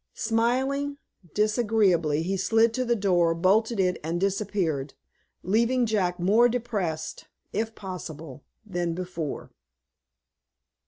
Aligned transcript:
Smiling 0.15 0.97
disagreeably 1.35 2.23
he 2.23 2.35
slid 2.35 2.73
to 2.73 2.83
the 2.83 2.95
door, 2.95 3.35
bolted 3.35 3.79
it, 3.79 3.99
and 4.03 4.19
disappeared, 4.19 4.95
leaving 5.43 5.85
Jack 5.85 6.19
more 6.19 6.49
depressed, 6.49 7.27
if 7.53 7.75
possible, 7.75 8.43
than 8.65 8.95
before. 8.95 9.51